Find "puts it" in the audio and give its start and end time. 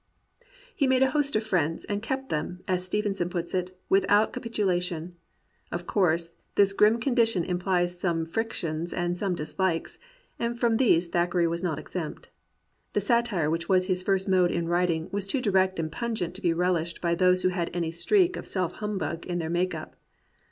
3.29-3.79